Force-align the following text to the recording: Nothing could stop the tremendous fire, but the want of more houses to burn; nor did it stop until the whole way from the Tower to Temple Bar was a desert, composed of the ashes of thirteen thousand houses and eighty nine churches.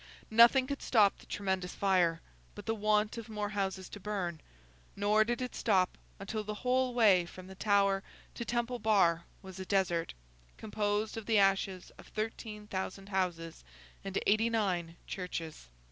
Nothing 0.31 0.65
could 0.65 0.81
stop 0.81 1.19
the 1.19 1.27
tremendous 1.27 1.75
fire, 1.75 2.21
but 2.55 2.65
the 2.65 2.73
want 2.73 3.19
of 3.19 3.29
more 3.29 3.49
houses 3.49 3.87
to 3.89 3.99
burn; 3.99 4.41
nor 4.95 5.23
did 5.23 5.43
it 5.43 5.53
stop 5.53 5.95
until 6.19 6.43
the 6.43 6.55
whole 6.65 6.95
way 6.95 7.23
from 7.27 7.45
the 7.45 7.53
Tower 7.53 8.01
to 8.33 8.43
Temple 8.43 8.79
Bar 8.79 9.25
was 9.43 9.59
a 9.59 9.63
desert, 9.65 10.15
composed 10.57 11.17
of 11.17 11.27
the 11.27 11.37
ashes 11.37 11.91
of 11.99 12.07
thirteen 12.07 12.65
thousand 12.65 13.09
houses 13.09 13.63
and 14.03 14.17
eighty 14.25 14.49
nine 14.49 14.95
churches. 15.05 15.67